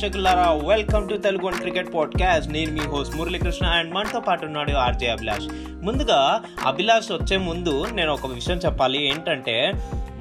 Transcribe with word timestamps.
ప్రేక్షకులారా 0.00 0.52
welcome 0.52 1.08
to 1.08 1.14
Telugu 1.14 1.46
one 1.46 1.54
cricket 1.54 1.94
podcast 1.94 2.52
నేను 2.52 2.72
మీ 2.72 2.80
host 2.80 3.16
Muralikrishna 3.16 3.66
and 3.66 3.94
మనతో 3.94 4.20
పాటు 4.20 4.44
ఉన్నాడు 4.44 4.72
ఆర్జే 4.72 5.06
అభిలాష్. 5.06 5.46
ముందుగా 5.84 6.42
అభిలాష్ 6.66 7.12
వచ్చే 7.12 7.36
ముందు 7.36 7.86
నేను 7.92 8.12
ఒక 8.12 8.26
విషయం 8.26 8.56
చెప్పాలి. 8.56 9.08
ఏంటంటే 9.08 9.72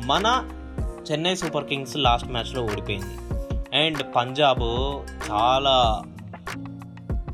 మన 0.05 0.49
చెన్నై 1.11 1.35
సూపర్ 1.35 1.65
కింగ్స్ 1.65 1.97
లాస్ట్ 1.97 2.27
మ్యాచ్లో 2.27 2.63
ఓడిపోయింది. 2.63 3.35
అండ్ 3.77 4.03
పంజాబ్ 4.15 4.63
చాలా 5.31 6.01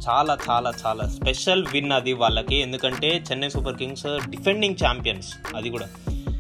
చాలా 0.10 0.38
చాలా 0.50 0.72
చాలా 0.86 1.08
స్పెషల్ 1.08 1.66
విన్ 1.74 1.92
అది 1.92 2.14
వాళ్ళకి. 2.14 2.56
ఎందుకంటే 2.56 3.24
Chennai 3.32 3.50
Super 3.50 3.78
Kings 3.78 4.30
defending 4.30 4.76
champions 4.86 5.34
అది 5.56 5.70
కూడా. 5.70 5.88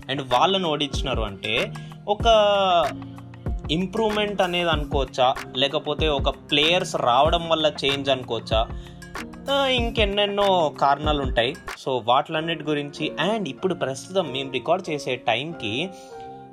అండ్ 0.10 0.22
వాళ్ళని 0.22 0.68
ఓడించినారు 0.68 1.22
అంటే 1.22 1.74
ఒక 2.08 2.28
ఇంప్రూవ్మెంట్ 3.72 4.42
అనేది 4.42 4.70
అనుకోవచ్చా? 4.70 5.36
లేకపోతే 5.58 6.08
ఒక 6.08 6.30
ప్లేయర్స్ 6.30 6.96
రావడం 6.96 7.50
వల్ల 7.50 7.72
చేంజ్ 7.86 8.10
అనుకోవచ్చా? 8.10 8.68
ఇంకెన్నెన్నో 9.68 10.76
కారణాలు 10.82 11.22
ఉంటాయి. 11.22 11.56
సో 11.78 11.98
వాటిలన్నిటి 12.06 12.64
గురించి 12.64 13.12
అండ్ 13.20 13.50
ఇప్పుడు 13.50 13.74
ప్రస్తుతం 13.74 14.32
మేము 14.32 14.52
రికార్డ్ 14.52 14.90
చేసే 14.90 15.16
టైంకి 15.16 15.90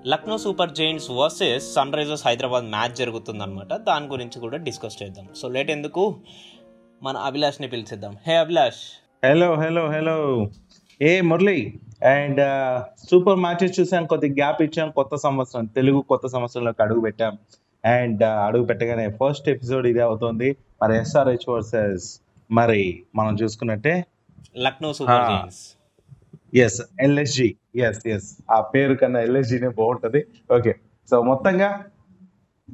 Lucknow 0.06 0.38
Super 0.38 0.70
Giants 0.70 1.10
versus 1.10 1.74
Sunrisers 1.92 2.26
Hyderabad 2.26 2.64
match 2.64 2.90
జరుగుతుందనమాట 2.90 3.74
దాని 3.74 4.06
గురించి 4.06 4.40
కూడా 4.40 4.56
డిస్కస్ 4.56 5.02
చేద్దాం. 5.02 5.28
సో 5.36 5.48
లేట్ 5.48 5.70
ఎందుకు? 5.70 6.20
మన 7.02 7.16
అభిలాష్ని 7.16 7.68
పిలిచేద్దాం. 7.68 8.16
Hey 8.26 8.36
Abhilash. 8.36 9.02
Hello 9.26 9.54
hello 9.54 9.90
hello. 9.90 10.48
A 11.02 11.20
Murali 11.20 11.58
and 12.10 12.40
super 13.10 13.38
matches 13.38 13.80
చూసాం 13.80 14.06
కొద్ది 14.06 14.28
గ్యాప్ 14.30 14.62
ఇచ్చాం 14.62 14.90
కొత్త 14.90 15.14
సంవత్సరం 15.16 15.64
తెలుగు 15.76 16.00
కొత్త 16.02 16.26
సంవత్సరంలోకి 16.26 16.82
అడుగు 16.82 17.00
పెట్టాం. 17.00 17.34
అండ్ 17.84 18.22
అడుగు 18.46 18.64
పెట్టగానే 18.64 19.08
ఫస్ట్ 19.20 19.48
ఎపిసోడ్ 19.48 19.86
ఇదే 19.86 20.00
అవుతుంది. 20.00 20.48
మరి 20.82 20.94
ఎస్ఆర్హెచ్ 20.96 21.46
వర్సెస్ 21.48 22.06
మరి 22.50 22.82
మనం 23.14 23.34
చూసుకున్నట్టే 23.34 23.94
Lucknow 24.56 24.92
Super 24.92 25.48
S 26.56 26.80
LSG 27.00 27.48
S 27.80 28.06
S 28.06 28.28
ఆ 28.50 28.60
పేరు 28.74 28.94
కన్నా 28.94 29.20
ఎల్ఎస్జినే 29.20 29.68
బాగుంటది. 29.78 30.20
ఓకే 30.52 30.72
సో 31.10 31.22
మొత్తంగా 31.22 31.68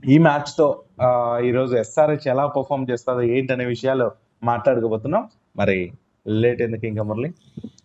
ఈ 0.08 0.18
మ్యాచ్తో 0.18 0.66
ఆ, 1.00 1.08
ఈరోజు 1.44 1.74
ఎస్ఆర్హెచ్ 1.76 2.28
ఎలా 2.28 2.46
పర్ఫామ్ 2.46 2.90
చేస్తుందో 2.90 3.22
ఏంటనే 3.36 3.64
విషయాలు 3.66 4.06
మాట్లాడుకోబోతున్నాం. 4.42 5.22
మరి 5.56 5.78
లేట్ 6.26 6.62
ఎందుకు 6.62 6.86
ఇంకా 6.86 7.02
మురళి? 7.02 7.30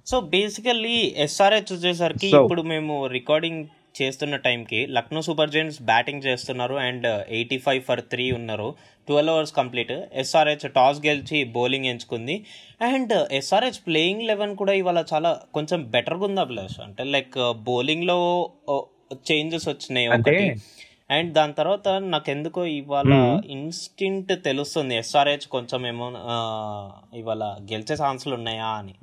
సో 0.07 0.19
బేసికల్లీ 0.21 1.13
ఎస్ఆర్హెచ్ 1.17 1.73
వచ్చేసరికి 1.73 2.31
So- 2.31 2.43
ఇప్పుడు 2.43 2.61
మేము 2.61 3.07
రికార్డింగ్ 3.07 3.65
చేస్తున్న 4.01 4.35
టైంకి 4.35 4.87
లక్నో 4.87 5.21
సూపర్ 5.21 5.49
జైంట్స్ 5.49 5.81
బ్యాటింగ్ 5.81 6.23
చేస్తున్నారు 6.23 6.75
and 6.75 7.07
eighty 7.29 7.57
five 7.57 7.83
for 7.83 8.01
three 8.01 8.31
ఉన్నారు 8.31 8.75
twelve 9.07 9.35
overs 9.35 9.53
complete 9.53 9.91
SRH 10.13 10.71
toss 10.71 11.05
గెలిచి 11.05 11.43
బౌలింగ్ 11.43 11.85
ఎంచుకుంది. 11.85 12.45
అండ్ 12.81 13.27
ఎస్ఆర్హెచ్ 13.31 13.85
ప్లేయింగ్ 13.87 14.21
లెవెన్ 14.21 14.55
కూడా 14.55 14.73
ఇవాళ 14.73 15.03
చాలా 15.13 15.39
కొంచెం 15.53 15.83
బెటర్గా 15.91 16.25
ఉంది 16.25 16.41
అభిలాష్. 16.41 16.79
అంటే 16.79 17.03
లైక్ 17.03 17.53
బౌలింగ్లో 17.53 18.49
చేంజెస్ 19.13 19.67
వచ్చినాయి 19.69 20.07
ఒకటి. 20.07 20.55
అండ్ 21.11 21.33
దాని 21.33 21.53
తర్వాత 21.53 21.87
నాకు 21.87 22.31
ఎందుకో 22.31 22.65
ఇవాళ 22.65 23.05
Hmm. 23.05 23.45
ఇన్స్టింట్ 23.45 24.43
తెలుస్తుంది. 24.43 24.95
ఎస్ఆర్హెచ్ 24.95 25.47
కొంచెం 25.47 25.87
ఏమో 25.87 26.11
ఇవాళ 27.15 27.43
గెలిచే 27.71 27.95
ఛాన్సులు 27.95 28.35
ఉన్నాయా 28.35 28.65
అని. 28.65 28.93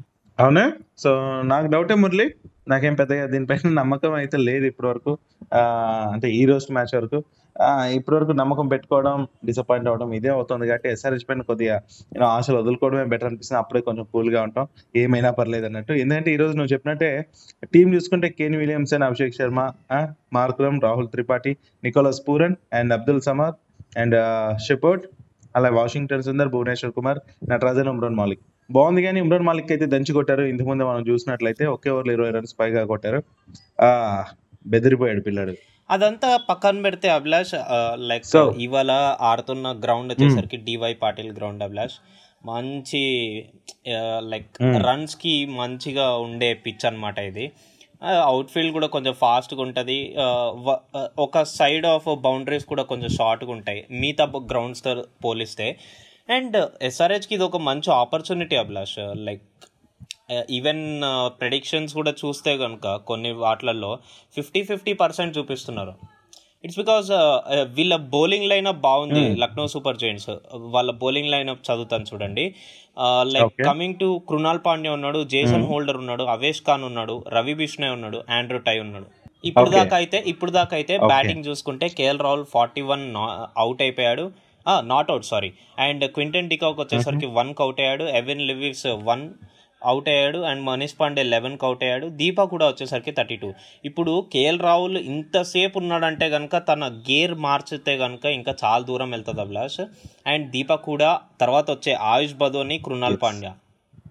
అవునా? 0.41 0.62
సో 1.02 1.10
నాకు 1.52 1.66
డౌటే 1.74 1.94
మురళి. 2.02 2.27
నాకేం 2.70 2.94
పెద్దగా 3.00 3.22
దీనిపైన 3.33 3.70
నమ్మకం 3.80 4.12
అయితే 4.20 4.36
లేదు 4.48 4.64
ఇప్పటి 4.70 4.88
వరకు 4.91 5.12
అంటే 6.14 6.27
ఈ 6.41 6.42
రోజు 6.50 6.66
మ్యాచ్ 6.77 6.92
వరకు. 6.98 7.19
ఇప్పటి 7.97 8.14
వరకు 8.16 8.32
నమ్మకం 8.41 8.66
పెట్టుకోవడం 8.72 9.15
డిసప్పాయింట్ 9.48 9.88
అవడం 9.91 10.10
ఇదే 10.19 10.31
అవుతుంది 10.34 10.65
కాబట్టి 10.70 10.88
ఎస్ఆర్హెచ్ 10.94 11.25
పైన 11.28 11.42
కొద్దిగా 11.50 11.76
నేను 12.12 12.26
ఆశలు 12.34 12.59
వదులుకోవడమే 12.60 13.04
బెటర్ 13.12 13.28
అనిపిస్తుంది. 13.31 13.59
అప్పుడే 13.62 13.81
కొంచెం 13.88 14.04
కూల్గా 14.15 14.42
ఉంటాం. 14.48 14.66
ఏమైనా 15.03 15.31
పర్లేదు 15.38 15.66
అన్నట్టు. 15.70 15.94
ఎందుకంటే 16.03 16.31
ఈరోజు 16.37 16.54
నువ్వు 16.59 16.72
చెప్పినట్టే 16.75 17.10
టీం 17.75 17.88
చూసుకుంటే 17.97 18.31
Kane 18.38 18.56
Williamson 18.62 19.06
Abhishek 19.09 19.36
Sharma 19.41 19.60
Markram 20.38 20.78
Rahul 20.86 21.10
Tripathi 21.16 21.54
Nicholas 21.86 22.22
Pooran 22.28 22.56
and 22.81 22.94
Abdul 22.98 23.22
Samad 23.31 23.59
and 24.03 24.16
Shepherd 24.69 25.04
అలా 25.59 25.69
వాషింగ్టన్ 25.81 26.25
సుందర్ 26.28 26.53
భువనేశ్వర్ 26.54 26.94
కుమార్ 26.98 27.20
నటరాజన్ 27.53 27.91
ఉమ్రాన్ 27.92 28.19
మాలిక్. 28.22 28.42
బాగుంది 28.70 29.03
కానీ 29.03 29.20
ఇమ్రాన్ 29.20 29.44
మాలిక్ 29.44 29.72
అయితే 29.72 29.86
దంచి 29.86 30.12
కొట్టారు. 30.12 30.42
ఇంతకు 30.42 30.69
ముందు 30.69 30.82
మనం 30.82 31.08
చూసినట్లయితే 31.08 31.66
ఒకే 31.66 31.91
ఓవర్లో 31.91 32.12
ఇరవై 32.12 32.31
రన్స్ 32.31 32.54
పైగా 32.60 32.84
కొట్టారు. 32.84 33.22
ఆ 33.81 34.25
బెదిరిపోయాడు 34.66 35.20
పిల్లాడు. 35.20 35.54
అదంతా 35.91 36.36
పక్కన 36.36 36.82
పెడితే 36.82 37.09
అభిలాష్ 37.09 37.54
లైక్ 37.94 38.25
So- 38.25 38.54
ఇవాళ 38.60 39.16
ఆడుతున్న 39.20 39.80
గ్రౌండ్ 39.84 40.12
వచ్చేసరికి 40.12 40.56
డివై 40.56 40.94
పాటిల్ 40.94 41.32
గ్రౌండ్ 41.32 41.62
అభిలాష్. 41.62 41.94
మంచి 42.47 43.44
లైక్. 44.19 44.62
రన్స్కి 44.62 45.47
మంచిగా 45.47 46.16
ఉండే 46.16 46.54
పిచ్ 46.54 46.86
అన్నమాట 46.86 47.19
ఇది. 47.19 47.53
అవుట్ 48.22 48.50
ఫీల్డ్ 48.50 48.72
కూడా 48.72 48.86
కొంచెం 48.86 49.12
ఫాస్ట్గా 49.12 49.62
ఉంటుంది. 49.62 50.16
ఒక 51.19 51.42
సైడ్ 51.42 51.86
ఆఫ్ 51.86 52.16
బౌండరీస్ 52.16 52.64
కూడా 52.64 52.82
కొంచెం 52.82 53.09
షార్ట్గా 53.09 53.53
ఉంటాయి. 53.53 53.86
మిగతా 53.91 54.25
గ్రౌండ్స్తో 54.25 55.04
పోలిస్తే 55.25 55.76
అండ్ 56.30 56.56
ఎస్ఆర్హెచ్కి 56.88 57.32
ఇది 57.36 57.44
ఒక 57.48 57.58
మంచి 57.68 57.88
opportunity 58.02 58.56
Abhilash 58.56 58.98
like 59.28 59.44
even 60.58 60.84
predictions 61.41 61.92
కూడా 61.98 62.12
చూస్తే 62.20 62.52
కనుక 62.58 62.88
కొన్ని 63.08 63.30
వాటిలలో 63.44 63.91
ఫిఫ్టీ 64.36 64.60
ఫిఫ్టీ 64.62 64.92
పర్సెంట్ 65.02 65.36
చూపిస్తున్నారు 65.38 65.94
ఇట్స్ 66.64 66.78
బికాస్ 66.78 67.08
వీళ్ళ 67.76 67.94
బౌలింగ్ 68.14 68.48
లైనప్ 68.48 68.80
బాగుంది 68.86 69.20
Hmm. 69.20 69.36
లక్నో 69.42 69.64
సూపర్ 69.74 69.98
జైంట్స్ 70.02 70.28
వాళ్ళ 70.74 70.91
బౌలింగ్ 71.02 71.30
లైనప్ 71.34 71.62
చదువుతాను 71.68 72.06
చూడండి 72.10 72.44
like. 73.34 73.54
Coming 73.68 73.97
to 74.02 74.08
Krunal 74.28 74.60
Pandya 74.66 74.92
ఉన్నాడు 74.98 75.20
జేసన్ 75.32 75.56
Hmm. 75.56 75.70
హోల్డర్ 75.70 75.98
ఉన్నాడు 76.02 76.24
అవేష్ 76.34 76.62
ఖాన్ 76.66 76.84
ఉన్నాడు 76.91 77.16
రవి 77.36 77.54
బిష్ణయ్ 77.60 77.92
ఉన్నాడు 77.97 78.20
ఆండ్రూ 78.38 78.60
టై 78.68 78.76
ఉన్నాడు 78.84 79.08
ఇప్పుడు. 79.44 79.70
దాకా 79.76 79.97
అయితే 80.02 80.18
ఇప్పుడు 80.32 80.52
దాకా 80.58 80.74
అయితే. 80.80 80.94
బ్యాటింగ్ 81.12 81.47
చూసుకుంటే 81.48 81.88
K L 81.98 82.22
Rahul 82.26 82.47
forty 82.54 82.84
one 82.91 83.04
out 83.62 83.82
అయిపోయాడు 83.86 84.26
not 84.81 85.10
out 85.10 85.25
sorry 85.25 85.53
and 85.78 86.12
Quinton 86.12 86.48
de Kock 86.48 86.81
వచ్చేసరికి 86.81 87.26
వన్ 87.26 87.54
అవుట్ 87.60 87.81
అయ్యాడు. 87.81 88.04
ఎవెన్ 88.04 88.41
లివివ్స్ 88.41 88.87
వన్ 88.87 89.31
అవుట్ 89.84 90.09
అయ్యాడు. 90.09 90.38
And 90.38 90.62
Manish 90.62 90.94
Pandey 91.00 91.22
eleven 91.22 91.59
out 91.62 91.84
అయ్యాడు. 91.84 92.06
దీపా 92.06 92.44
కూడా 92.44 92.66
వచ్చేసరికి 92.69 93.10
థర్టీ 93.10 93.37
టూ 93.37 93.53
ఇప్పుడు 93.84 94.26
కేఎల్ 94.32 94.60
రాహుల్ 94.60 94.97
ఇంతసేపు 94.97 95.78
ఉన్నాడంటే 95.78 96.31
కనుక 96.31 96.56
తన 96.56 97.03
గేర్ 97.10 97.34
మార్చితే 97.34 97.98
కనుక 97.98 98.25
ఇంకా 98.25 98.54
చాలా 98.65 98.84
దూరం 98.84 99.10
వెళ్తుంది 99.10 99.41
అభిలాష్. 99.41 99.81
అండ్ 100.26 100.50
దీపా 100.50 100.75
కూడా 100.75 101.21
తర్వాత 101.41 101.71
వచ్చే 101.71 101.92
ఆయుష్ 101.92 102.34
బదోని 102.34 102.78
కృణాల్. 102.78 103.16
పాండ్యా. 103.22 103.54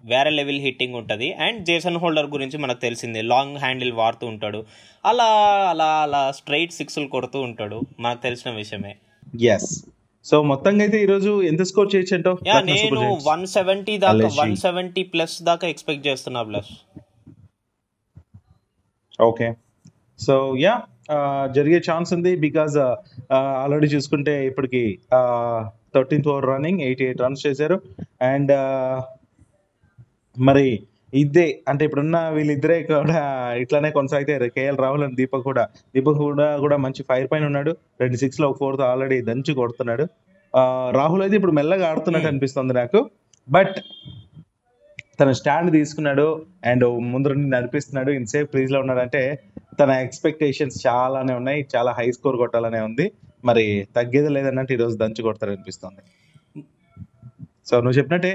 వేరే 0.04 0.30
లెవెల్ 0.30 0.60
హిట్టింగ్ 0.60 0.94
ఉంటుంది. 0.94 1.32
అండ్ 1.32 1.66
జేసన్ 1.66 1.96
హోల్డర్ 1.96 2.26
గురించి 2.26 2.58
మనకు 2.58 2.80
తెలిసిందే. 2.80 3.22
లాంగ్ 3.22 3.58
హ్యాండిల్ 3.58 3.92
వాడుతూ 3.92 4.26
ఉంటాడు. 4.26 4.64
అలా 5.04 5.24
అలా 5.70 5.84
అలా 5.84 6.30
స్ట్రైట్ 6.30 6.72
సిక్స్లు 6.72 7.06
కొడుతూ 7.06 7.40
ఉంటాడు. 7.40 7.80
మనకు 8.00 8.22
తెలిసిన 8.22 8.50
విషయమే. 8.50 8.96
ఎస్ 9.40 9.84
సో 10.24 10.36
మొత్తంగా 10.42 10.82
అయితే 10.82 10.98
ఈ 11.02 11.06
రోజు 11.06 11.30
ఎంత 11.42 11.62
స్కోర్ 11.62 11.88
చేయొచ్చు 11.94 12.14
నేను? 12.16 12.32
వన్ 13.26 13.44
సెవెంటీ 13.46 13.94
దాకా. 13.98 14.26
వన్ 14.40 14.56
సెవెంటీ 14.56 15.02
ప్లస్ 15.04 15.36
దాకా 15.42 15.68
ఎక్స్పెక్ట్ 15.68 16.06
చేస్తున్నా 16.06 16.42
ప్లస్ 16.42 16.70
ఓకే 19.18 19.48
సో 20.18 20.34
యా 20.58 20.74
జరిగే 21.46 21.78
ఛాన్స్ 21.88 22.10
ఉంది 22.14 22.32
బికాజ్ 22.36 22.76
ఆల్రెడీ 23.62 23.86
చూసుకుంటే 23.86 24.34
ఇప్పటికి 24.46 24.82
thirteenth 25.94 26.28
over 26.28 26.46
running 26.46 26.80
eighty 26.80 27.04
eight 27.04 27.22
runs 27.22 27.46
చేశారు 27.46 27.76
అండ్ 28.22 28.52
మరి 30.36 30.66
ఇదే 31.14 31.60
అంటే 31.68 31.84
ఇప్పుడున్న 31.84 32.28
వీళ్ళిద్దరే 32.28 32.82
కూడా 32.82 33.50
ఇట్లానే 33.58 33.90
కొనసాగితే 33.90 34.48
కేఎల్ 34.48 34.78
రాహుల్ 34.78 35.04
అండ్ 35.04 35.14
దీపక్ 35.14 35.42
కూడా 35.42 35.68
దీపక్ 35.94 36.18
కూడా 36.18 36.56
కూడా 36.56 36.76
మంచి 36.76 37.04
ఫైర్ 37.08 37.28
పైన 37.32 37.44
ఉన్నాడు. 37.44 37.76
రెండు 38.00 38.16
సిక్స్లో 38.16 38.50
ఒక 38.50 38.56
ఫోర్త్ 38.58 38.82
ఆల్రెడీ 38.82 39.20
దంచి 39.20 39.54
కొడుతున్నాడు. 39.54 40.06
ఆ, 40.56 40.92
రాహుల్ 40.94 41.22
అయితే 41.22 41.36
ఇప్పుడు 41.36 41.52
మెల్లగా 41.52 41.88
ఆడుతున్నట్టు 41.88 42.26
Hmm. 42.26 42.34
అనిపిస్తుంది 42.34 42.72
నాకు. 42.72 43.10
బట్ 43.50 43.74
తన 45.20 45.32
స్టాండ్ 45.32 45.72
తీసుకున్నాడు 45.72 46.46
అండ్ 46.64 46.84
ముందు 46.84 47.28
నుండి 47.28 47.50
నడిపిస్తున్నాడు. 47.50 48.10
ఇన్సేఫ్లో 48.10 48.80
ఉన్నాడంటే 48.80 49.38
తన 49.80 49.90
ఎక్స్పెక్టేషన్స్ 49.90 50.86
చాలానే 50.86 51.34
ఉన్నాయి. 51.34 51.66
చాలా 51.76 51.94
హై 51.98 52.10
స్కోర్ 52.10 52.36
కొట్టాలనే 52.36 52.80
ఉంది. 52.80 53.12
మరి 53.44 53.86
తగ్గేది 53.96 54.28
లేదన్నట్టు 54.28 54.72
ఈరోజు 54.72 54.96
దంచి 54.96 55.22
కొడతారు 55.22 55.52
అనిపిస్తుంది 55.52 56.02
సో 57.70 57.76
నువ్వు 57.84 57.96
చెప్పినట్టే 57.98 58.32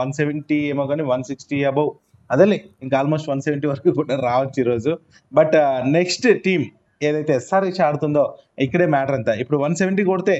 వన్ 0.00 0.14
సెవెంటీ 0.20 0.58
ఏమో 0.72 0.86
కానీ 0.92 1.04
వన్ 1.12 1.26
సిక్స్టీ 1.30 1.58
అబౌవ్ 1.72 1.90
అదేలే 2.30 2.58
ఇంకా 2.84 2.94
ఆల్మోస్ట్ 3.00 3.28
వన్ 3.32 3.44
సెవెంటీ 3.46 3.66
వరకు 3.72 3.90
కూడా 4.00 4.14
రావచ్చు 4.28 4.58
ఈరోజు. 4.62 4.92
బట్ 5.32 5.56
నెక్స్ట్ 5.98 6.26
టీం 6.46 6.62
ఏదైతే 7.08 7.32
ఎస్ఆర్హెచ్ 7.40 7.80
ఆడుతుందో 7.86 8.24
ఇక్కడే 8.64 8.86
మ్యాటర్ 8.94 9.16
అంతా. 9.18 9.32
ఇప్పుడు 9.42 9.58
వన్ 9.64 9.78
సెవెంటీ 9.80 10.02
కొడితే 10.10 10.36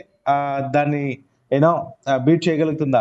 దాన్ని 0.77 1.05
you know 1.51 1.73
beat 2.27 2.43
చేయగలుగుతుందా 2.47 3.01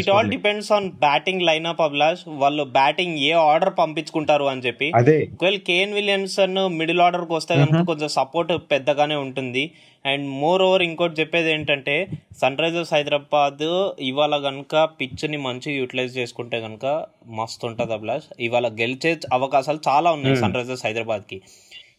it 0.00 0.08
all? 0.14 0.28
Depends 0.34 0.70
on 0.76 0.86
batting 1.04 1.42
lineup 1.48 1.82
Abhilash. 1.86 2.22
వాళ్ళు 2.42 2.62
బ్యాటింగ్ 2.78 3.16
ఏ 3.28 3.32
ఆర్డర్ 3.50 3.72
పంపించుకుంటారు 3.80 4.46
అని 4.52 4.64
చెప్పి. 4.66 4.88
అదే. 5.00 5.18
ఒకవేళ 5.34 5.58
కేన్ 5.70 5.92
విలియమ్సన్ 5.98 6.58
మిడిల్ 6.80 7.02
ఆర్డర్కి 7.06 7.34
వస్తే 7.38 7.54
కనుక 7.62 7.82
కొంచెం 7.90 8.10
సపోర్ట్ 8.18 8.52
పెద్దగానే 8.72 9.18
ఉంటుంది. 9.26 9.64
అండ్ 10.04 10.26
మోర్ 10.42 10.62
ఓవర్ 10.62 10.82
ఇంకోటి 10.82 11.20
చెప్పేది 11.20 11.52
ఏంటంటే 11.52 12.08
సన్ 12.40 12.58
రైజర్స్ 12.58 12.94
హైదరాబాద్ 12.94 13.62
ఇవాళ 14.00 14.36
కనుక 14.38 14.88
పిచ్ని 15.00 15.36
మంచిగా 15.36 15.74
యూటిలైజ్ 15.76 16.16
చేసుకుంటే 16.18 16.60
కనుక 16.60 16.86
మస్తు 17.26 17.66
ఉంటుంది 17.66 17.92
అభిలాష్. 17.92 18.26
ఇవాళ 18.40 18.68
గెలిచే 18.68 19.12
అవకాశాలు 19.32 19.80
చాలా 19.88 20.10
ఉన్నాయి 20.10 20.36
సన్ 20.36 20.54
రైజర్స్ 20.54 20.86
హైదరాబాద్కి. 20.86 21.38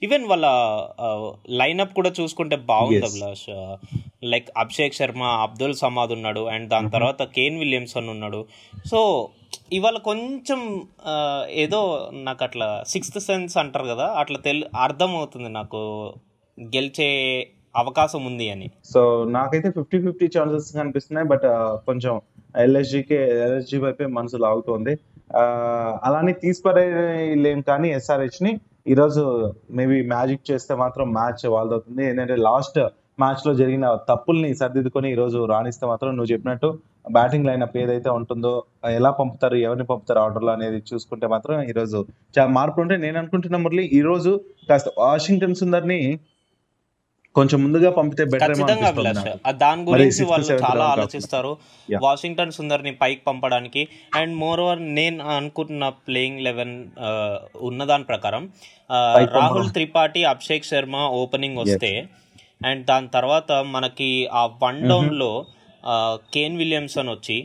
ఈవెన్ 0.03 0.25
వాళ్ళ 0.25 0.45
లైనప్ 1.49 1.93
కూడా 1.93 2.11
చూసుకుంటే 2.21 2.55
బాగుంది. 2.55 3.05
అభిలాష్. 3.05 3.49
లైక్ 4.23 4.49
అభిషేక్ 4.57 4.93
శర్మ 4.93 5.23
అబ్దుల్ 5.23 5.75
సమాద్ 5.75 6.11
ఉన్నాడు 6.11 6.43
అండ్ 6.47 6.69
దాని 6.69 6.91
తర్వాత 6.91 7.23
కేన్ 7.23 7.59
విలియమ్సన్ 7.59 8.09
ఉన్నాడు. 8.09 8.45
సో 8.85 9.29
ఇవాళ 9.73 9.97
కొంచెం 9.97 10.61
ఏదో 11.49 12.09
నాకు 12.13 12.43
అట్లా 12.43 12.83
సిక్స్త్ 12.87 13.19
సెన్స్ 13.19 13.57
అంటారు 13.57 13.85
కదా 13.85 14.05
అట్లా 14.05 14.39
తెల్ 14.39 14.63
అర్థమవుతుంది 14.77 15.49
నాకు. 15.49 15.81
గెలిచే 16.57 17.09
అవకాశం 17.75 18.21
ఉంది 18.29 18.47
అని. 18.53 18.67
సో 18.93 19.01
నాకైతే 19.37 19.69
ఫిఫ్టీ 19.77 19.99
ఫిఫ్టీ 20.05 20.27
ఛాన్సెస్ 20.35 20.67
కనిపిస్తున్నాయి 20.79 21.27
బట్ 21.33 21.47
కొంచెం 21.87 22.13
ఎల్ఎస్జీకి 22.63 23.17
ఎల్ఎస్జీ 23.45 23.77
వైపే 23.85 24.07
మనసు 24.17 24.39
లాగుతోంది. 24.45 24.93
అలానే 26.07 26.23
అలానే 26.23 26.33
తీసిపడేయలేం 26.43 27.59
కానీ 27.69 27.87
ఎస్ఆర్హెచ్ని 27.97 28.51
ఈరోజు 28.93 29.21
మేబీ 29.77 29.97
మ్యాజిక్ 30.11 30.49
చేస్తే 30.49 30.73
మాత్రం 30.81 31.05
మ్యాచ్ 31.17 31.43
వాళ్ళదవుతుంది 31.55 32.01
ఏంటంటే 32.09 32.35
లాస్ట్ 32.47 32.79
మ్యాచ్లో 33.21 33.51
జరిగిన 33.61 33.85
తప్పుల్ని 34.09 34.49
సర్దిద్దుకొని 34.61 35.07
ఈరోజు 35.15 35.39
రాణిస్తే 35.51 35.85
మాత్రం 35.91 36.11
నువ్వు 36.17 36.31
చెప్పినట్టు 36.33 36.69
బ్యాటింగ్ 37.15 37.47
లైనప్ 37.49 37.75
ఏదైతే 37.83 38.09
ఉంటుందో 38.09 38.53
ఎలా 38.97 39.11
పంపుతారు 39.19 39.57
ఎవరిని 39.65 39.85
పంపుతారు 39.91 40.19
ఆర్డర్లో 40.19 40.51
అనేది 40.51 40.79
చూసుకుంటే 40.89 41.27
మాత్రం 41.27 41.55
ఈరోజు 41.71 41.99
చాలా 42.37 42.51
మార్పు 42.57 42.81
ఉంటే 42.83 42.95
నేను 42.97 43.17
అనుకుంటున్నా 43.21 43.59
మురళి 43.65 43.83
ఈరోజు 43.99 44.31
కాస్త 44.69 44.91
వాషింగ్టన్ 44.97 45.59
సుందర్ని 45.61 45.99
కొంచెం 47.35 47.63
ముందుగా 47.63 47.89
పంపితే 47.91 48.23
బెటర్ 48.25 48.51
దాని 49.59 49.83
గురించి 49.87 50.23
వాళ్ళు 50.23 50.47
చాలా 50.63 50.83
ఆలోచిస్తారు. 50.85 51.51
వాషింగ్టన్ 52.03 52.51
సుందర్ని 52.51 52.91
పైకి 52.95 53.21
పంపడానికి. 53.27 53.81
అండ్ 54.15 54.33
మోర్ 54.35 54.59
ఓవర్ 54.59 54.81
నేను 54.95 55.23
అనుకుంటున్న 55.35 55.87
ప్లేయింగ్ 56.05 56.41
లెవెన్ 56.41 56.75
ఉన్నదాని 57.61 58.03
ప్రకారం 58.03 58.43
ఆ, 58.89 58.99
పైకి 59.15 59.27
పంపడం. 59.27 59.41
రాహుల్ 59.41 59.71
త్రిపాఠి 59.71 60.23
అభిషేక్ 60.25 60.65
శర్మ 60.65 60.95
ఓపెనింగ్ 61.15 61.57
వస్తే 61.57 61.91
అండ్ 62.65 62.85
దాని 62.85 63.07
తర్వాత 63.09 63.51
మనకి 63.71 64.09
ఆ 64.33 64.45
వన్ 64.61 64.81
డౌన్లో 64.89 65.31
కేన్ 66.33 66.57
విలియమ్సన్ 66.57 67.09
వచ్చి 67.09 67.37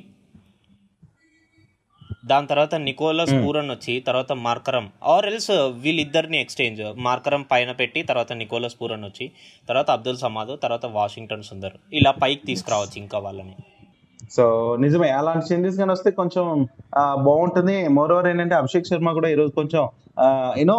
దాని 2.24 2.46
తర్వాత 2.50 2.74
నికోలస్ 2.86 3.32
పూరన్ 3.44 3.70
వచ్చి 3.74 3.94
తర్వాత 4.06 4.32
మార్కరం 4.46 4.86
ఆర్ 5.14 5.26
ఎల్స్ 5.30 5.52
వీళ్ళిద్దరిని 5.84 6.38
ఎక్స్చేంజ్ 6.44 6.82
మార్కరం 7.06 7.42
పైన 7.52 7.72
పెట్టి 7.80 8.00
తర్వాత 8.02 8.32
నికోలస్ 8.42 8.76
పూరన్ 8.80 9.04
వచ్చి 9.08 9.26
తర్వాత 9.68 9.88
అబ్దుల్ 9.96 10.20
సమాద్ 10.24 10.52
తర్వాత 10.62 10.86
వాషింగ్టన్ 10.98 11.48
సుందర్. 11.50 11.76
ఇలా 12.00 12.12
పైకి 12.22 12.42
తీసుకురావచ్చు 12.50 12.98
ఇంకా 13.04 13.18
వాళ్ళని. 13.26 13.56
సో 14.36 14.44
నిజమే. 14.84 15.10
అలాంటి 15.18 15.46
చేంజెస్ 15.50 15.78
కానీ 15.80 15.92
వస్తే 15.96 16.10
కొంచెం 16.20 16.44
బాగుంటుంది. 17.28 17.76
మోర్ 17.98 18.12
ఓవర్ 18.14 18.28
ఏంటంటే 18.30 18.54
అభిషేక్ 18.54 18.90
శర్మ 18.90 19.12
కూడా 19.18 19.28
ఈరోజు 19.34 19.52
కొంచెం 19.60 19.82
యూనో 20.60 20.78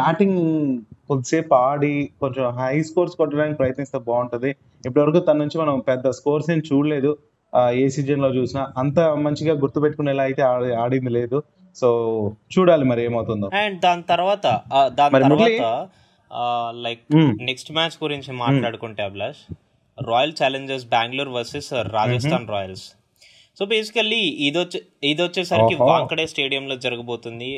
బ్యాటింగ్ 0.00 0.40
కొద్దిసేపు 1.08 1.54
ఆడి 1.54 1.94
కొంచెం 2.20 2.44
హై 2.58 2.74
స్కోర్స్ 2.88 3.14
కొట్టడానికి 3.16 3.56
ప్రయత్నిస్తే 3.60 3.98
బాగుంటది. 4.10 4.50
ఇప్పటివరకు 4.86 5.18
తన 5.18 5.36
నుంచి 5.42 5.56
మనం 5.62 5.74
పెద్ద 5.88 6.10
స్కోర్స్ 6.18 6.48
ఏం 6.54 6.62
చూడలేదు. 6.72 7.10
ఏ 7.80 7.88
సీజన్లో 7.88 8.30
చూసినా 8.34 8.62
అంత 8.78 9.00
మంచిగా 9.00 9.54
గుర్తుపెట్టుకునేలా 9.60 10.22
అయితే 10.22 10.42
ఆడి 10.42 10.72
ఆడింది 10.84 11.10
లేదు. 11.10 11.42
సో 11.76 11.88
చూడాలి 12.54 12.84
మరి 12.84 13.04
ఏమవుతుందో. 13.04 13.50
అండ్ 13.60 13.78
దాని 13.80 14.02
తర్వాత 14.10 14.46
దాని? 14.98 15.20
తర్వాత 15.24 15.88
లైక్. 16.86 17.00
నెక్స్ట్ 17.50 17.72
మ్యాచ్ 17.72 17.96
గురించి 18.02 18.32
మాట్లాడుకుంటే 18.32 19.02
Abhilash 19.02 19.42
Royal 20.10 20.34
Challengers 20.42 20.84
Bengaluru 20.84 21.30
versus 21.30 21.72
Rajasthan 21.96 22.46
Royals. 22.48 22.86
So 23.58 23.64
basically 23.64 24.20
ఇది 24.46 24.58
వచ్చే 24.58 24.78
ఇది 25.10 25.22
వచ్చేసరికి. 25.22 25.74
వాంకడే 25.82 26.26
స్టేడియంలో 26.26 26.76
జరగబోతుంది. 26.76 27.50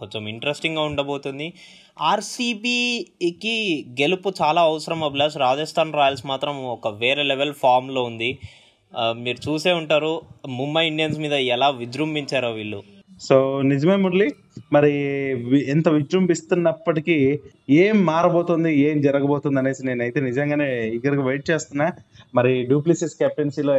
కొంచెం 0.00 0.22
ఇంట్రెస్టింగ్గా 0.28 0.82
ఉండబోతుంది. 0.82 1.52
ఆర్సీబీకి 2.00 3.56
గెలుపు 4.00 4.32
చాలా 4.42 4.62
అవసరం 4.62 5.04
అభిలాష్. 5.04 5.36
రాజస్థాన్ 5.36 5.92
రాయల్స్ 5.92 6.26
మాత్రం 6.26 6.64
ఒక 6.66 6.88
వేరే 6.88 7.22
లెవెల్ 7.22 7.54
ఫామ్లో 7.54 8.02
ఉంది. 8.02 8.30
మీరు 8.98 9.50
చూసే 9.50 9.72
ఉంటారు 9.72 10.20
ముంబై 10.48 10.86
ఇండియన్స్ 10.86 11.18
మీద 11.18 11.32
ఎలా 11.32 11.70
విజృంభించారో 11.70 12.50
వీళ్ళు? 12.50 12.82
సో 13.20 13.62
నిజమే 13.62 13.96
మురళి. 13.96 14.30
మరి 14.72 14.90
వి- 15.34 15.64
ఎంత 15.68 15.88
విజృంభిస్తున్నప్పటికీ 15.88 17.38
ఏం 17.70 18.06
మారబోతుంది 18.06 18.78
ఏం 18.78 19.00
జరగబోతుంది 19.00 19.58
అనేసి 19.58 19.86
నేనైతే 19.86 20.20
నిజంగానే 20.20 20.88
ఇక్కడికి 20.88 21.22
వెయిట్ 21.22 21.50
చేస్తున్నా. 21.50 21.92
మరి 22.34 22.66
డూప్లిసిస్ 22.66 23.14
కెప్టెన్సీలో 23.14 23.72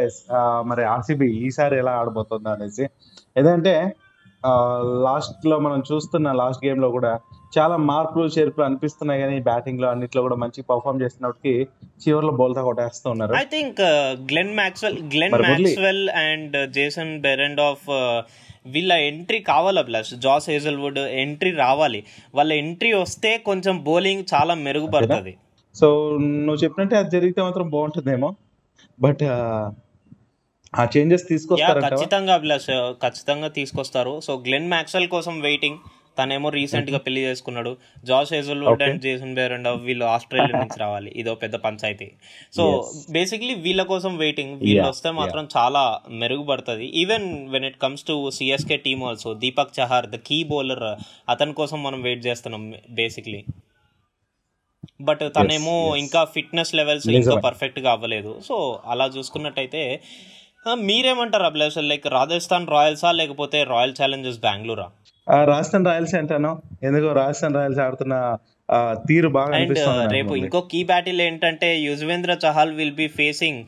మరి 0.62 0.84
ఆర్సీబీ 0.84 1.26
ఈసారి 1.26 1.78
ఎలా 1.78 1.92
ఆడబోతుందో 1.92 2.50
అనేసి. 2.50 2.84
ఏదంటే 3.40 3.94
లాస్ట్లో 5.06 5.60
మనం 5.60 5.84
చూస్తున్న 5.92 6.32
లాస్ట్ 6.32 6.66
గేమ్లో 6.66 6.90
కూడా 6.92 7.20
చాలా 7.58 7.76
మార్పులు 7.90 8.30
చేర్పులు 8.36 8.66
అనిపిస్తున్నాయి 8.66 9.22
కానీ 9.22 9.40
బ్యాటింగ్లో 9.40 9.88
అన్నిట్లో 9.90 10.22
కూడా 10.22 10.36
మంచి 10.36 10.62
పర్ఫామ్ 10.62 11.02
చేస్తున్నప్పటికీ 11.02 11.54
చివరిలో 12.04 12.34
బౌల్తా 12.34 12.62
కొట్టేస్తూ 12.62 13.08
ఉన్నారు. 13.12 13.34
I 13.34 13.46
think 13.52 13.82
Glenn 14.32 14.54
Maxwell 14.56 14.98
Glenn? 15.16 15.36
Maxwell 15.46 16.10
and 16.10 16.74
Jason 16.74 17.14
Behrendorff 17.62 17.86
వీళ్ళ 18.74 18.94
ఎంట్రీ 19.10 19.40
కావాలి 19.40 19.84
ప్లస్ 19.84 20.12
జాస్ 20.16 20.50
హేజల్వుడ్ 20.50 21.00
ఎంట్రీ 21.00 21.52
రావాలి. 21.56 22.04
వాళ్ళ 22.36 22.52
ఎంట్రీ 22.54 22.94
వస్తే 22.94 23.38
కొంచెం 23.38 23.84
బౌలింగ్ 23.84 24.24
చాలా 24.34 24.54
మెరుగుపడుతుంది. 24.54 25.34
సో 25.76 25.88
నువ్వు 26.20 26.60
చెప్పినట్టే 26.64 26.96
అది 26.98 27.10
జరిగితే 27.10 27.42
మాత్రం 27.42 27.70
బాగుంటుందేమో. 27.70 28.36
బట్ 29.02 29.24
ఆ 30.80 30.88
చేంజెస్ 30.98 31.24
యా 31.24 31.28
తీసుకొస్తారంట 31.30 31.86
ఖచ్చితంగా 31.86 32.34
అభిలాష్ 32.34 32.92
ఖచ్చితంగా 32.92 33.48
తీసుకొస్తారు. 33.48 34.20
సో 34.20 34.36
గ్లెన్ 34.36 34.70
మ్యాక్స్వెల్ 34.70 35.08
కోసం 35.08 35.40
వెయిటింగ్ 35.40 35.78
తనేమో 36.20 36.50
రీసెంట్గా 36.50 36.98
పెళ్ళి 36.98 37.22
చేసుకున్నాడు. 37.22 37.78
Josh 38.04 38.34
Hazlewood. 38.34 38.84
And 38.84 39.02
Jason 39.02 39.36
Behrendorff 39.36 39.68
వీళ్ళు 39.68 40.06
ఆస్ట్రేలియా 40.06 40.60
నుంచి 40.60 40.80
రావాలి. 40.80 41.14
ఇదో 41.16 41.36
పెద్ద 41.36 41.56
పంచాయతీ. 41.56 42.12
సో. 42.56 42.92
బేసిక్లీ 43.10 43.54
వీళ్ళ 43.54 43.82
కోసం 43.84 44.18
వెయిటింగ్ 44.18 44.60
వీళ్ళు 44.60 44.84
వస్తే 44.84 45.12
మాత్రం 45.12 45.48
చాలా 45.58 46.00
మెరుగుపడుతుంది. 46.10 46.86
Even 46.86 47.50
when 47.50 47.66
it 47.66 47.78
comes 47.82 48.04
to 48.04 48.30
CSK 48.30 48.78
team 48.78 49.04
also 49.04 49.34
Deepak 49.34 49.80
Chahar 49.80 50.06
the 50.06 50.16
key 50.16 50.44
bowler 50.44 51.02
అతని 51.30 51.54
కోసం 51.54 51.84
మనం 51.84 52.02
వెయిట్ 52.02 52.26
చేస్తున్నాం 52.26 52.74
బేసిక్లీ 52.90 53.46
బట్ 55.02 55.20
తనేమో. 55.20 55.96
ఇంకా 55.96 56.24
ఫిట్నెస్ 56.24 56.76
లెవెల్స్ 56.76 57.10
ఇంకా. 57.10 57.40
పర్ఫెక్ట్గా 57.40 57.92
అవ్వలేదు. 57.92 58.42
సో 58.48 58.80
అలా 58.86 59.06
చూసుకున్నట్టయితే 59.06 60.02
మీరేమంటారు 60.88 61.46
అభిలాష్ 61.50 61.78
లైక్ 61.92 62.06
రాజస్థాన్ 62.18 62.68
రాయల్సా 62.76 63.10
లేకపోతే 63.20 63.58
రాయల్ 63.72 63.94
ఛాలెంజర్స్ 64.00 64.40
బెంగళూరా? 64.46 64.86
రాజస్థాన్ 65.52 65.86
రాయల్స్ 65.90 66.16
అంటాను 66.20 66.52
ఎందుకో 66.88 67.10
రాజస్థాన్ 67.22 67.58
రాయల్స్ 67.58 67.82
ఆడుతున్న 67.86 68.16
తీరు 69.10 69.30
బాగా 69.38 69.52
అనిపిస్తుంది 69.58 70.06
రేపు. 70.16 70.34
ఇంకో 70.42 70.60
కీ 70.72 70.80
బ్యాటిల్ 70.92 71.20
ఏంటంటే 71.28 71.68
Yuzvendra 71.88 72.34
Chahal 72.46 72.74
will 72.80 72.96
be 73.02 73.08
facing 73.20 73.60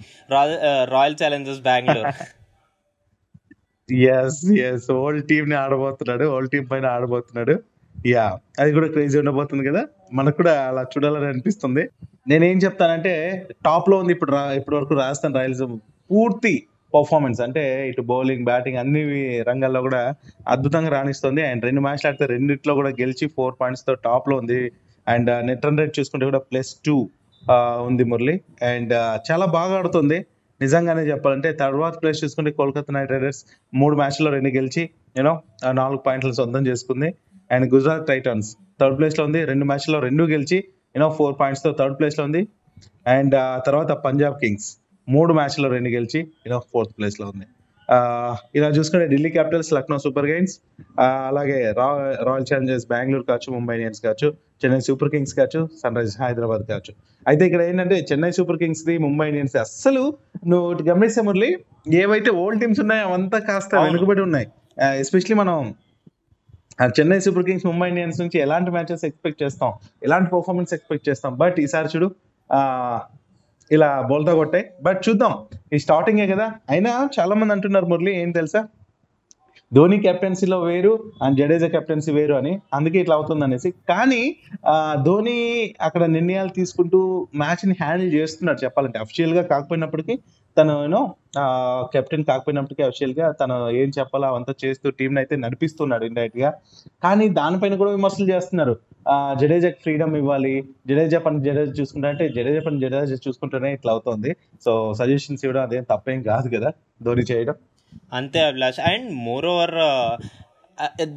Royal 0.94 1.18
Challengers 1.22 1.62
Bengaluru. 1.68 2.14
Yes 4.14 4.40
yes 4.70 4.88
old 5.02 5.26
టీమ్ని 5.32 5.56
ఆడబోతున్నాడు. 5.64 6.26
ఓల్డ్ 6.36 6.52
టీం 6.52 6.66
పైన 6.72 6.86
ఆడబోతున్నాడు. 6.96 7.56
యా 7.96 8.26
అది 8.60 8.72
కూడా 8.78 8.88
క్రేజీ 8.96 9.16
ఉండబోతుంది 9.22 9.64
కదా? 9.70 9.84
మనకు 10.14 10.38
కూడా 10.38 10.56
అలా 10.70 10.82
చూడాలని 10.94 11.28
అనిపిస్తుంది. 11.34 11.84
నేనేం 12.32 12.58
చెప్తానంటే 12.66 13.14
టాప్లో 13.66 13.98
ఉంది 14.02 14.12
ఇప్పుడు 14.16 14.32
ఇప్పటి 14.60 14.76
వరకు 14.80 14.94
రాజస్థాన్ 15.04 15.38
రాయల్స్ 15.40 15.64
పూర్తి 16.10 16.54
పర్ఫార్మెన్స్ 16.94 17.42
అంటే 17.42 17.90
ఇటు 17.90 18.02
బౌలింగ్ 18.02 18.46
బ్యాటింగ్ 18.46 18.78
అన్ని 18.78 19.04
రంగాల్లో 19.42 19.82
కూడా 19.82 20.16
అద్భుతంగా 20.48 20.90
రాణిస్తుంది. 20.90 21.42
అండ్ 21.42 21.66
రెండు 21.66 21.82
మ్యాచ్లు 21.82 22.08
ఆడితే 22.08 22.26
రెండిట్లో 22.26 22.76
కూడా 22.76 22.90
గెలిచి 22.90 23.28
ఫోర్ 23.28 23.56
పాయింట్స్తో 23.62 23.94
ఉంది. 24.38 24.72
అండ్ 25.08 25.48
నెట్ 25.48 25.66
రన్ 25.66 25.78
రేట్ 25.78 26.00
చూసుకుంటే 26.00 26.26
కూడా 26.26 26.40
ప్లస్ 26.40 26.76
టూ 26.86 27.10
ఉంది 27.88 28.04
మురళి. 28.04 28.42
అండ్ 28.64 28.94
చాలా 29.32 29.46
బాగా 29.46 29.78
ఆడుతుంది. 29.78 30.26
నిజంగానే 30.62 31.02
చెప్పాలంటే 31.02 31.54
తర్వాత 31.54 32.02
ప్లేస్ 32.02 32.24
చూసుకుంటే 32.24 32.52
కోల్కతా 32.52 32.94
నైట్ 32.94 33.12
రైడర్స్ 33.12 33.46
మూడు 33.74 33.96
మ్యాచ్లో 33.96 34.32
రెండు 34.32 34.50
గెలిచి 34.50 34.90
యూనో 35.18 35.42
నాలుగు 35.72 36.00
పాయింట్లు 36.06 36.32
సొంతం 36.32 36.68
చేసుకుంది. 36.68 37.16
అండ్ 37.52 37.74
గుజరాత్ 37.74 38.08
టైటన్స్ 38.08 38.58
థర్డ్ 38.82 38.98
ప్లేస్లో 38.98 39.26
ఉంది. 39.26 39.46
రెండు 39.46 39.66
మ్యాచ్లో 39.66 40.00
రెండు 40.00 40.24
గెలిచి 40.24 40.58
యూనో 40.96 41.10
ఫోర్ 41.10 41.36
పాయింట్స్తో 41.40 41.72
థర్డ్ 41.72 42.00
ప్లేస్లో 42.00 42.26
ఉంది. 42.26 42.48
అండ్ 43.08 43.36
తర్వాత 43.68 43.92
పంజాబ్ 43.92 44.36
కింగ్స్ 44.44 44.78
మూడు 45.16 45.32
మ్యాచ్లో 45.38 45.68
రెండు 45.76 45.90
గెలిచి 45.96 46.20
యూనో 46.46 46.60
ఫోర్త్ 46.72 46.94
ప్లేస్లో 46.98 47.26
ఉంది. 47.34 47.46
ఇలా 48.58 48.70
చూసుకుంటే 48.78 49.06
Delhi 49.12 49.30
Capitals 49.36 49.70
Lucknow 49.76 49.98
Super 50.06 50.28
Giants 50.32 50.54
అలాగే 51.28 51.58
రా 51.78 51.88
రాయల్ 52.28 52.48
ఛాలెంజర్స్ 52.50 52.86
బెంగళూరు 52.94 53.26
కావచ్చు 53.30 53.50
ముంబై 53.58 53.76
ఇండియన్స్ 53.78 54.02
కావచ్చు 54.06 54.28
చెన్నై 54.62 54.82
సూపర్ 54.88 55.12
కింగ్స్ 55.14 55.34
కావచ్చు 55.40 55.62
సన్ 55.82 55.96
రైజర్స్ 55.98 56.18
హైదరాబాద్ 56.24 56.64
కావచ్చు. 56.72 56.94
అయితే 57.30 57.44
ఇక్కడ 57.50 57.62
ఏంటంటే 57.70 57.98
Chennai 58.10 58.32
Super 58.38 58.60
Kings 58.62 58.84
the 58.88 58.96
Mumbai 59.06 59.28
Indians 59.32 59.56
అస్సలు 59.64 60.04
నువ్వు 60.52 60.88
గమనిస్తే 60.90 61.24
మురళి 61.28 61.52
ఏవైతే 62.04 62.32
ఓల్డ్ 62.44 62.62
టీమ్స్ 62.64 62.82
ఉన్నాయో 62.86 63.06
అవంతా 63.10 63.40
కాస్త. 63.50 63.74
వెనుకబడి 63.88 64.24
ఉన్నాయి. 64.28 64.48
ఎస్పెషలీ 65.04 65.38
మనం 65.44 65.58
Chennai 66.98 67.20
Super 67.26 67.46
Kings 67.50 67.66
Mumbai 67.70 67.88
Indians 67.94 68.20
నుంచి 68.24 68.38
ఎలాంటి 68.46 68.72
మ్యాచెస్ 68.76 69.06
ఎక్స్పెక్ట్ 69.10 69.40
చేస్తాం 69.44 69.72
ఎలాంటి 70.08 70.30
పర్ఫార్మెన్స్ 70.34 70.74
ఎక్స్పెక్ట్ 70.78 71.06
చేస్తాం 71.10 71.32
బట్ 71.44 71.58
ఈసారి 71.66 71.90
చూడు 71.94 72.10
ఇలా 73.72 74.02
బోల్తా 74.10 74.34
కొట్టాయి 74.34 74.66
బట్ 74.84 75.02
చూద్దాం. 75.10 75.34
ఈ 75.74 75.80
స్టార్టింగే 75.80 76.28
కదా? 76.28 76.52
అయినా 76.70 77.10
చాలా 77.20 77.36
మంది 77.36 77.54
అంటున్నారు 77.54 77.86
మురళి 77.86 78.16
ఏం 78.22 78.32
తెలుసా? 78.32 78.68
ధోని 79.74 80.00
కెప్టెన్సీలో 80.02 80.62
వేరు 80.62 81.12
అండ్ 81.24 81.38
జడేజా 81.38 81.68
కెప్టెన్సీ 81.68 82.12
వేరు 82.12 82.34
అని. 82.34 82.60
అందుకే 82.74 83.00
ఇట్లా 83.00 83.16
అవుతుంది 83.16 83.44
అనేసి. 83.44 83.72
కానీ 83.72 84.36
ధోని 85.04 85.38
అక్కడ 85.82 86.04
నిర్ణయాలు 86.06 86.50
తీసుకుంటూ 86.50 87.28
మ్యాచ్ని 87.36 87.76
హ్యాండిల్ 87.82 88.14
చేస్తున్నాడు 88.14 88.64
చెప్పాలంటే. 88.64 89.00
అఫిషియల్గా 89.00 89.42
కాకపోయినప్పటికీ 89.42 90.20
తను 90.58 90.74
యూనో 90.84 91.02
కెప్టెన్ 91.94 92.26
కాకపోయినప్పటికీ 92.30 92.82
అఫిషియల్గా 92.86 93.26
తను 93.40 93.56
ఏం 93.82 93.90
చెప్పాలో 93.98 94.28
అవంతా 94.32 94.54
చేస్తూ 94.64 94.88
టీం 95.00 95.18
అయితే 95.22 95.36
నడిపిస్తున్నాడు 95.44 96.06
ఇండైరెక్ట్గా 96.10 96.50
కానీ 97.06 97.26
దానిపైన 97.40 97.76
కూడా 97.82 97.92
విమర్శలు 97.98 98.28
చేస్తున్నారు. 98.34 98.74
జడేజాకి 99.42 99.80
ఫ్రీడమ్ 99.84 100.16
ఇవ్వాలి. 100.22 100.54
జడేజా 100.90 101.20
పని 101.26 101.44
జడేజా 101.48 101.74
చూసుకుంటా 101.80 102.08
అంటే 102.14 102.26
జడేజా 102.38 102.62
పని 102.66 102.82
జడేజా 102.86 103.18
చూసుకుంటూనే 103.28 103.72
ఇట్లా 103.78 103.92
అవుతుంది. 103.96 104.32
సో 104.66 104.74
సజెషన్స్ 105.02 105.46
ఇవ్వడం 105.46 105.64
అదేం 105.68 105.86
తప్పేం 105.94 106.22
కాదు 106.32 106.50
కదా 106.56 106.72
ధోని 107.08 107.26
చేయడం. 107.32 107.56
అంతే 108.14 108.40
Abhilash. 108.50 108.82
And 108.92 109.08
moreover 109.54 109.78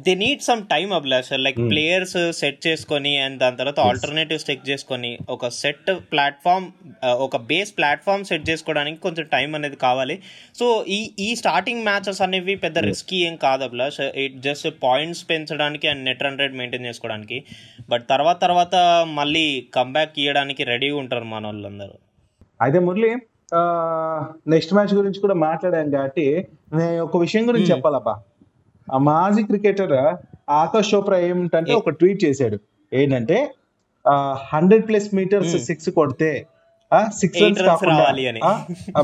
they 0.05 0.13
need 0.21 0.41
some 0.47 0.61
time 0.71 0.91
Abhilash 0.97 1.29
like 1.45 1.57
Hmm. 1.59 1.69
Players 1.71 2.15
set 2.39 2.59
చేసుకొని 2.67 3.11
అండ్ 3.23 3.37
దాని 3.41 3.57
తర్వాత 3.59 3.79
ఆల్టర్నేటివ్స్ 3.89 4.45
చెక్ 4.49 4.63
చేసుకొని 4.69 5.11
ఒక 5.35 5.49
సెట్ 5.59 5.91
ప్లాట్ఫామ్ 6.11 6.65
ఒక 7.25 7.37
బేస్ 7.51 7.71
ప్లాట్ఫామ్ 7.79 8.23
సెట్ 8.29 8.45
చేసుకోవడానికి 8.49 8.99
కొంచెం 9.05 9.25
టైం 9.35 9.49
అనేది 9.59 9.77
కావాలి. 9.85 10.15
సో 10.59 10.67
ఈ 10.97 10.99
ఈ 11.25 11.29
స్టార్టింగ్ 11.41 11.83
మ్యాచెస్ 11.89 12.21
అనేవి 12.27 12.55
పెద్ద 12.65 12.77
Hmm. 12.79 12.89
రిస్కీ 12.91 13.19
ఏం 13.27 13.35
కాదు 13.45 13.63
అభిలాష్ 13.69 13.99
ఇట్ 14.23 14.37
జస్ట్ 14.47 14.67
పాయింట్స్ 14.85 15.23
పెంచడానికి 15.31 15.87
and 15.93 16.03
net 16.09 16.23
run 16.27 16.39
rate 16.43 16.57
maintain 16.61 16.87
చేసుకోవడానికి. 16.89 17.39
బట్ 17.89 18.05
తర్వాత 18.13 18.37
తర్వాత 18.45 18.75
మళ్ళీ 19.19 19.45
కంబ్యాక్ 19.79 20.17
ఇవ్వడానికి 20.23 20.63
రెడీగా 20.71 20.97
ఉంటారు 21.03 21.27
మన 21.35 21.45
వాళ్ళందరూ. 21.51 21.95
అయితే 22.65 22.79
మురళి 22.87 23.11
నెక్స్ట్ 24.53 24.73
మ్యాచ్ 24.75 24.93
గురించి 24.97 25.19
కూడా 25.23 25.35
మాట్లాడాను 25.47 25.91
కాబట్టి 25.95 26.27
నేను 26.79 26.99
ఒక 27.07 27.17
విషయం 27.25 27.45
గురించి 27.49 27.67
Hmm. 27.67 27.75
చెప్పాలబ్బా. 27.75 28.13
ఆ 28.87 28.97
మాజీ 29.09 29.43
క్రికెటర్ 29.49 29.97
ఆకాష్ 30.61 30.91
చోప్రా 30.93 31.17
ఏమిటంటే 31.29 31.73
ఒక 31.81 31.91
ట్వీట్ 31.99 32.21
చేశాడు. 32.25 32.57
ఏంటంటే 32.93 33.37
హండ్రెడ్ 34.53 34.85
ప్లస్ 34.87 35.09
మీటర్స్. 35.19 35.57
సిక్స్ 35.69 35.89
కొడితే 35.99 36.31
సిక్స్ 37.19 37.41
రన్స్ 37.41 37.61
కాకుండా 37.67 38.05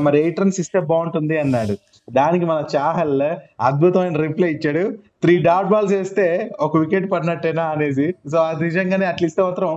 మరి 0.06 0.16
ఎయిట్ 0.22 0.40
రన్స్ 0.40 0.58
ఇస్తే 0.62 0.80
బాగుంటుంది 0.90 1.36
అన్నాడు. 1.42 1.74
దానికి 2.08 2.44
మన 2.50 2.58
చాహల్ 2.74 3.22
అద్భుతమైన 3.68 4.16
రిప్లై 4.24 4.48
ఇచ్చాడు. 4.54 4.82
త్రీ 5.22 5.34
డాట్ 5.46 5.70
బాల్స్ 5.72 5.94
వేస్తే 5.98 6.26
ఒక 6.66 6.72
వికెట్ 6.82 7.06
పడినట్టేనా 7.12 7.64
అనేసి. 7.74 8.06
సో 8.32 8.38
అది 8.50 8.64
నిజంగానే 8.64 9.06
అట్లా 9.12 9.26
ఇస్తే 9.30 9.42
మాత్రం 9.42 9.70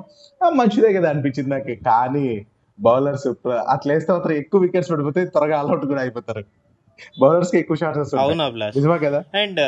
మంచిదే 0.59 0.91
కదా 0.97 1.09
అనిపించింది 1.13 1.51
నాకు. 1.55 1.75
కానీ 1.89 2.27
బౌలర్స్ 2.79 3.27
అట్లా 3.73 3.91
వేస్తే 3.93 4.11
మాత్రం 4.13 4.33
ఎక్కువ 4.41 4.61
వికెట్స్ 4.65 4.91
పడిపోతే 4.91 5.23
త్వరగా 5.35 5.57
ఆల్అౌట్ 5.59 5.85
కూడా 5.91 6.01
అయిపోతారు. 6.05 6.43
బౌలర్స్కి 7.19 7.59
ఎక్కువ 7.59 7.77
షాట్స్ 7.77 8.15
అవును 8.15 8.57
నిజమా 8.59 8.97
కదా? 8.97 9.23
అండ్ 9.33 9.59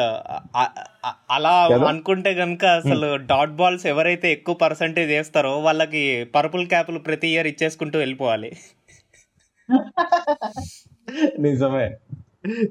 అలా? 1.32 1.68
అనుకుంటే 1.88 2.30
గనుక 2.30 2.66
అసలు 2.66 3.16
డాట్ 3.16 3.52
బాల్స్ 3.52 3.88
ఎవరైతే 3.88 4.32
ఎక్కువ 4.32 4.56
పర్సంటేజ్ 4.56 5.12
వేస్తారో 5.12 5.60
వాళ్ళకి 5.60 6.28
పర్పుల్ 6.36 6.68
క్యాప్లు 6.68 7.00
ప్రతి 7.00 7.28
ఇయర్ 7.28 7.48
ఇచ్చేసుకుంటూ 7.48 8.00
వెళ్ళిపోవాలి. 8.00 8.52
నిజమే. 11.40 11.98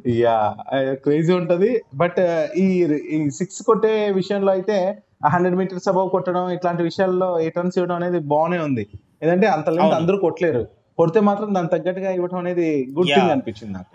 యా 0.08 0.56
క్రేజీ 0.92 1.32
ఉంటది. 1.32 1.82
బట్ 1.94 2.48
ఈ 2.56 2.82
ఈ 2.84 3.30
సిక్స్ 3.30 3.62
కొట్టే 3.62 4.10
విషయంలో 4.10 4.52
అయితే 4.52 5.02
హండ్రెడ్ 5.26 5.56
మీటర్స్ 5.56 5.88
అబౌవ్ 5.88 6.10
కొట్టడం 6.10 6.50
ఇట్లాంటి 6.50 6.82
విషయాల్లో 6.82 7.40
ఎయిట్ 7.40 7.58
రన్స్ 7.58 7.78
ఇవ్వడం 7.78 7.96
అనేది 7.96 8.18
బాగానే 8.18 8.58
ఉంది. 8.58 8.86
ఎందుకంటే 9.22 9.46
అంత. 9.46 9.80
అందరూ 9.80 10.18
కొట్టలేరు. 10.18 10.81
కొడితే 11.02 11.20
మాత్రం 11.20 11.54
దాని 11.54 11.68
తగ్గట్టుగా 11.68 12.10
ఇవ్వడం 12.10 12.38
అనేది 12.38 12.86
గుడ్. 12.92 13.08
థింగ్ 13.14 13.30
అనిపించింది 13.30 13.74
నాకు. 13.74 13.86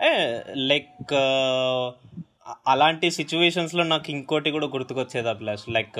లైక్ 0.56 1.12
అలాంటి 2.66 3.10
సిచ్యువేషన్స్లో 3.10 3.84
నాకు 3.84 4.10
ఇంకోటి 4.10 4.50
కూడా 4.50 4.66
గుర్తుకొచ్చేది 4.66 5.28
అభిలాష్. 5.28 5.70
లైక్ 5.70 5.98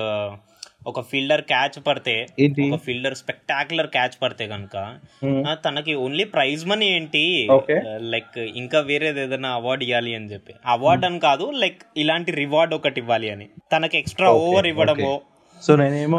ఒక 0.87 1.01
ఫీల్డర్ 1.01 1.41
క్యాచ్ 1.41 1.87
పడితే 1.87 2.27
ఒక 2.73 2.81
ఫీల్డర్ 2.85 3.15
స్పెక్టాకులర్ 3.15 3.87
క్యాచ్ 3.87 4.23
పడితే 4.23 4.47
కనుక 4.47 4.95
Hmm. 5.25 5.45
తనకి 5.65 5.95
ఓన్లీ 5.95 6.25
ప్రైజ్ 6.25 6.67
మనీ 6.67 6.87
ఏంటి. 6.87 7.49
లైక్ 7.97 8.39
ఇంకా 8.39 8.81
వేరేది 8.81 9.21
ఏదైనా 9.21 9.49
అవార్డ్ 9.49 9.85
ఇవ్వాలి 9.85 10.15
అని 10.15 10.33
చెప్పి. 10.33 10.55
అవార్డ్ 10.67 11.05
అని 11.05 11.21
కాదు 11.21 11.51
లైక్ 11.55 11.83
ఇలాంటి 11.97 12.33
రివార్డ్ 12.33 12.75
ఒకటి 12.75 13.01
ఇవ్వాలి 13.01 13.31
అని. 13.31 13.49
తనకి 13.73 13.99
ఎక్స్ట్రా 13.99 14.31
ఓవర్ 14.31 14.67
ఇవ్వడమో. 14.67 15.21
సో 15.63 15.77
నేనేమో 15.77 16.19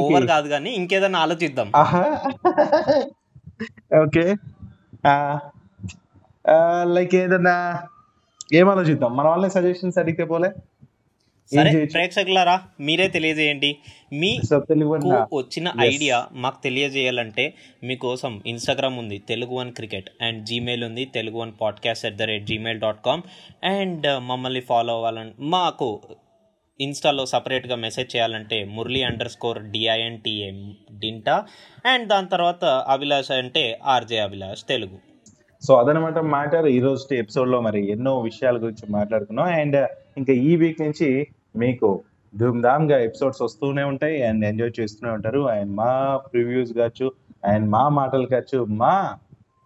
ఓవర్ 0.00 0.26
కాదు 0.26 0.48
కానీ 0.48 0.70
ఇంకేదైనా 0.70 1.18
ఆలోచిద్దాం. 1.18 1.72
ఓకే 4.02 4.24
లైక్ 6.84 7.14
ఏదన్నా 7.14 7.82
ఏం 8.54 8.68
ఆలోచిద్దాం 8.68 9.16
మన 9.16 9.26
వాళ్ళని 9.28 9.50
సజెషన్స్ 9.50 9.98
అడిగితే 9.98 10.24
పోలే 10.24 10.50
సరే? 11.52 11.84
ప్రేక్షకులారా 11.84 12.62
మీరే 12.80 13.08
తెలియజేయండి 13.08 13.78
మీ? 14.12 14.30
వచ్చిన. 15.34 15.72
ఐడియా 15.80 16.28
మాకు 16.32 16.62
తెలియజేయాలంటే 16.62 17.54
మీకోసం 17.82 18.42
ఇన్స్టాగ్రామ్ 18.46 18.98
ఉంది 18.98 19.18
Telugu 19.18 19.54
one 19.54 19.72
cricket 19.72 20.10
and 20.22 20.46
Gmail 20.46 20.84
ఉంది 20.84 21.04
Telugu 21.04 21.38
one 21.38 21.52
podcast 21.60 22.06
at 22.06 22.16
the 22.16 22.22
rate 22.22 22.46
Gmail 22.46 22.80
dot 22.80 23.04
com 23.04 23.22
and 23.64 24.06
మమ్మల్ని 24.20 24.60
ఫాలో 24.60 24.94
అవ్వాలని 24.94 25.32
మాకు 25.40 26.00
ఇన్స్టాలో 26.80 27.26
సపరేట్గా 27.26 27.76
మెసేజ్ 27.76 28.16
చేయాలంటే 28.16 28.64
Murali 28.64 29.02
underscore 29.28 29.58
D I N T A 29.62 30.50
Dinta 30.98 31.44
and 31.86 32.08
దాని 32.08 32.28
తర్వాత 32.28 32.64
అభిలాష్ 32.64 33.30
అంటే 33.30 33.78
ఆర్జే 33.84 34.18
అభిలాష్ 34.18 34.64
తెలుగు. 34.68 34.98
సో 35.66 35.76
అదనమాట 35.76 36.18
మ్యాటర్. 36.18 36.66
ఈ 36.66 36.80
రోజు 36.80 37.14
ఎపిసోడ్లో 37.14 37.60
మరి 37.60 37.90
ఎన్నో 37.90 38.20
విషయాల 38.20 38.56
గురించి 38.56 38.92
మాట్లాడుకున్నాం. 38.92 39.46
అండ్ 39.46 39.76
ఇంకా 40.16 40.32
ఈ 40.32 40.56
వీక్ 40.56 40.82
నుంచి 40.82 41.26
మీకు 41.56 42.02
ధూమ్ 42.36 42.62
ధామ్గా 42.62 42.98
ఎపిసోడ్స్ 42.98 43.42
వస్తూనే 43.42 43.82
ఉంటాయి 43.82 44.22
అండ్ 44.22 44.44
ఎంజాయ్ 44.44 44.80
చేస్తూనే 44.80 45.12
ఉంటారు. 45.12 45.48
అండ్ 45.48 45.72
మా 45.72 46.16
ప్రివ్యూస్ 46.16 46.72
కావచ్చు 46.72 47.12
అండ్ 47.44 47.70
మా 47.70 47.88
మాటలు 47.88 48.26
కావచ్చు 48.26 48.64
మా 48.64 49.18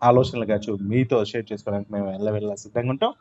ఆలోచనలు 0.03 0.47
కావచ్చు 0.47 0.79
మీతో 0.83 1.25
షేర్ 1.25 1.53
చేసుకోవడానికి 1.53 1.93
మేము 1.93 2.11
వెళ్ళ 2.11 2.31
వెళ్ళ 2.31 2.55
సిద్ధంగా 2.55 2.91
ఉంటాం. 2.91 3.13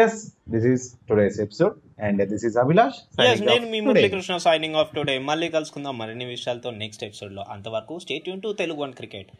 Yes 0.00 0.32
this 0.50 0.66
is 0.66 0.94
today's 1.08 1.40
episode 1.40 1.74
and 2.00 2.22
this 2.28 2.44
is 2.44 2.56
Abhilash 2.56 2.98
Yes, 3.20 3.40
నేను 3.48 3.66
మీ 3.70 3.80
మురళీకృష్ణ 3.80 4.36
సైనింగ్ 4.44 4.76
ఆఫ్ 4.76 4.92
టుడే 4.94 5.16
మళ్ళీ 5.24 5.48
కలుసుకుందాం 5.48 5.96
మరిన్ని 5.98 6.26
విషయాలతో 6.26 6.70
నెక్స్ట్ 6.82 7.04
ఎపిసోడ్లో 7.04 7.44
అంతవరకు 7.50 7.96
state 7.98 8.28
Yoon 8.28 8.42
to 8.42 8.52
Telugu 8.60 8.80
one 8.82 8.92
cricket 8.92 9.30